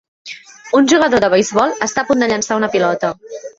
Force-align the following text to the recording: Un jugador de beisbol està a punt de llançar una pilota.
Un 0.79 0.89
jugador 0.93 1.21
de 1.25 1.29
beisbol 1.35 1.77
està 1.89 2.05
a 2.05 2.09
punt 2.11 2.25
de 2.27 2.33
llançar 2.35 2.61
una 2.63 2.73
pilota. 2.79 3.15